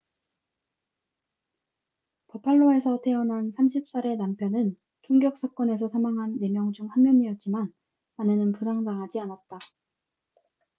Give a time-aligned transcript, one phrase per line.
[2.27, 7.71] 버팔로에서 태어난 30살의 남편은 총격 사건에서 사망한 4명 중 한 명이었지만
[8.17, 9.59] 아내는 부상당하지 않았다